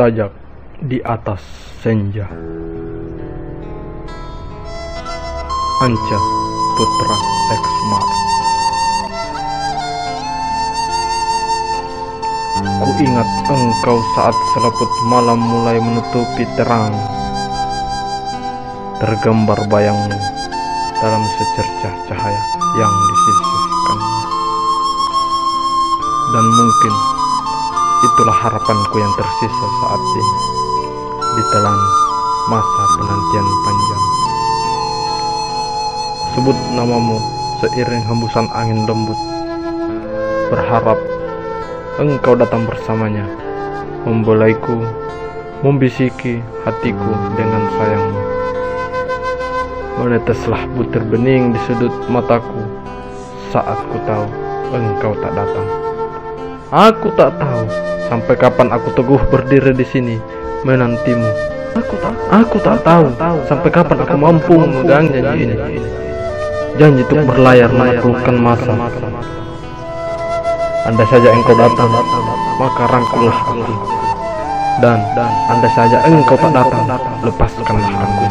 Sajak 0.00 0.32
di 0.80 0.96
atas 1.04 1.44
senja. 1.84 2.24
Anca 5.84 6.18
Putra 6.72 7.16
Eksmar 7.52 8.06
Ku 12.80 12.90
ingat 12.96 13.28
engkau 13.44 14.00
saat 14.16 14.32
selaput 14.56 14.88
malam 15.12 15.36
mulai 15.36 15.76
menutupi 15.76 16.48
terang. 16.56 16.96
Tergambar 19.04 19.68
bayangmu 19.68 20.16
dalam 20.96 21.22
secercah 21.36 21.94
cahaya 22.08 22.42
yang 22.80 22.94
disisihkan. 23.04 24.00
Dan 26.32 26.46
mungkin 26.56 27.19
itulah 28.00 28.32
harapanku 28.32 28.96
yang 28.96 29.12
tersisa 29.12 29.66
saat 29.84 30.00
ini 30.00 30.36
Ditelan 31.30 31.78
masa 32.50 32.82
penantian 32.98 33.46
panjang. 33.62 34.04
Sebut 36.34 36.58
namamu 36.74 37.22
seiring 37.62 38.02
hembusan 38.02 38.50
angin 38.50 38.82
lembut. 38.88 39.14
Berharap 40.50 40.98
engkau 42.02 42.34
datang 42.34 42.66
bersamanya 42.66 43.22
Membelaiku, 44.02 44.80
membisiki 45.62 46.42
hatiku 46.66 47.12
dengan 47.38 47.62
sayangmu. 47.78 48.22
Meneteslah 50.02 50.66
butir 50.74 51.04
bening 51.06 51.52
di 51.52 51.60
sudut 51.68 51.92
mataku 52.08 52.64
Saat 53.52 53.76
ku 53.92 54.00
tahu 54.08 54.26
engkau 54.72 55.12
tak 55.20 55.36
datang 55.36 55.89
Aku 56.70 57.10
tak 57.18 57.34
tahu 57.34 57.66
sampai 58.06 58.38
kapan 58.38 58.70
aku 58.70 58.94
teguh 58.94 59.18
berdiri 59.26 59.74
di 59.74 59.82
sini 59.82 60.22
menantimu. 60.62 61.26
Aku 61.74 61.98
tak, 61.98 62.14
aku 62.30 62.62
tak 62.62 62.78
tahu 62.86 63.10
sampai 63.50 63.70
kapan 63.74 63.98
aku 64.06 64.14
mampu 64.14 64.54
memegang 64.54 65.10
janji 65.10 65.50
ini. 65.50 65.54
Janji 66.78 67.02
untuk 67.10 67.26
berlayar 67.26 67.74
menaklukkan 67.74 68.38
masa. 68.38 68.70
Andai 70.86 71.06
saja 71.10 71.34
engkau 71.34 71.58
datang, 71.58 71.90
maka 72.62 72.82
rangkullah 72.86 73.38
aku. 73.50 73.74
Dan 74.78 75.02
andai 75.50 75.74
saja 75.74 76.06
engkau 76.06 76.38
tak 76.38 76.54
datang, 76.54 76.86
lepaskanlah 77.26 77.94
aku. 77.98 78.24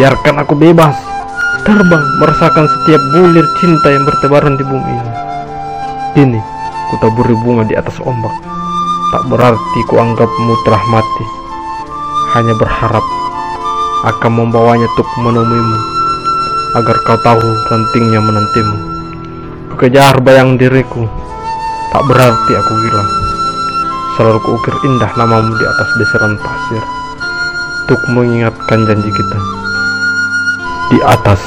Biarkan 0.00 0.40
aku 0.40 0.56
bebas, 0.56 0.96
terbang 1.68 2.04
merasakan 2.16 2.64
setiap 2.64 3.02
bulir 3.12 3.44
cinta 3.60 3.92
yang 3.92 4.08
bertebaran 4.08 4.56
di 4.56 4.64
bumi 4.64 4.88
ini. 4.88 5.12
Kini, 6.16 6.53
ku 6.90 6.94
taburi 7.00 7.36
bunga 7.38 7.64
di 7.68 7.74
atas 7.76 7.96
ombak. 8.02 8.34
Tak 9.14 9.30
berarti 9.30 9.80
ku 9.88 9.94
anggapmu 9.96 10.52
telah 10.66 10.82
mati. 10.90 11.26
Hanya 12.34 12.54
berharap 12.58 13.04
akan 14.04 14.32
membawanya 14.32 14.90
untuk 14.90 15.08
menemuimu, 15.22 15.78
agar 16.76 16.96
kau 17.06 17.18
tahu 17.22 17.46
rantingnya 17.70 18.20
menantimu. 18.20 18.94
Ku 19.74 19.90
kejar 19.90 20.22
bayang 20.22 20.54
diriku 20.54 21.02
Tak 21.90 22.06
berarti 22.06 22.52
aku 22.54 22.72
gila 22.78 23.04
Selalu 24.14 24.38
kuukir 24.46 24.74
indah 24.86 25.10
namamu 25.18 25.50
di 25.58 25.66
atas 25.66 25.90
desiran 25.98 26.38
pasir 26.38 26.78
Untuk 27.82 27.98
mengingatkan 28.14 28.86
janji 28.86 29.10
kita 29.10 29.38
Di 30.94 30.98
atas 31.02 31.42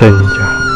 senja 0.00 0.67